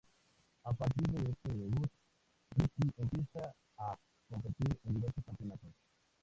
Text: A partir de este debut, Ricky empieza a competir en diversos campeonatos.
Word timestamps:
A 0.63 0.73
partir 0.73 1.07
de 1.11 1.29
este 1.29 1.49
debut, 1.53 1.87
Ricky 2.55 2.89
empieza 2.97 3.53
a 3.77 3.95
competir 4.31 4.79
en 4.85 4.95
diversos 4.95 5.23
campeonatos. 5.23 5.73